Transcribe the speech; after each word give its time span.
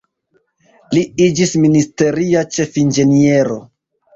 Li 0.95 1.03
iĝis 1.27 1.53
ministeria 1.65 2.45
ĉefinĝeniero. 2.57 3.63